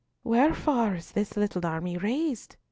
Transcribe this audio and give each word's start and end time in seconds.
"Wherefore 0.23 0.95
is 0.95 1.11
this 1.11 1.37
little 1.37 1.63
army 1.63 1.95
raised?" 1.95 2.55